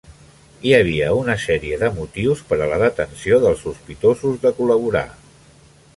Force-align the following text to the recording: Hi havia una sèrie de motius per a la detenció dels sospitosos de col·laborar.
Hi 0.67 0.71
havia 0.77 1.09
una 1.17 1.35
sèrie 1.43 1.77
de 1.83 1.91
motius 1.99 2.41
per 2.53 2.59
a 2.67 2.71
la 2.73 2.81
detenció 2.85 3.39
dels 3.45 3.63
sospitosos 3.67 4.43
de 4.47 4.57
col·laborar. 4.61 5.09